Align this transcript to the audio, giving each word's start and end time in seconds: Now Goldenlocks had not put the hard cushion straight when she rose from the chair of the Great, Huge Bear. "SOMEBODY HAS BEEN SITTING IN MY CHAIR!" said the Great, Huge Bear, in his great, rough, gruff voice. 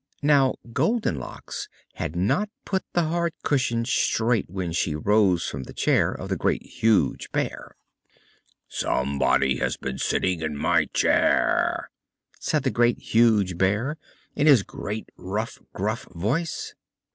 Now 0.23 0.55
Goldenlocks 0.73 1.69
had 1.93 2.15
not 2.15 2.49
put 2.65 2.81
the 2.93 3.03
hard 3.03 3.33
cushion 3.43 3.85
straight 3.85 4.49
when 4.49 4.71
she 4.71 4.95
rose 4.95 5.47
from 5.47 5.61
the 5.65 5.73
chair 5.75 6.11
of 6.11 6.27
the 6.29 6.35
Great, 6.35 6.63
Huge 6.65 7.31
Bear. 7.31 7.75
"SOMEBODY 8.67 9.57
HAS 9.57 9.77
BEEN 9.77 9.97
SITTING 9.99 10.41
IN 10.41 10.57
MY 10.57 10.85
CHAIR!" 10.85 11.91
said 12.39 12.63
the 12.63 12.71
Great, 12.71 12.97
Huge 12.97 13.59
Bear, 13.59 13.95
in 14.35 14.47
his 14.47 14.63
great, 14.63 15.07
rough, 15.17 15.59
gruff 15.71 16.05
voice. 16.09 16.73